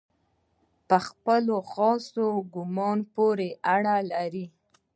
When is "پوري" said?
3.13-3.49